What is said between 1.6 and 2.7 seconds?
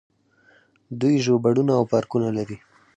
او پارکونه لري.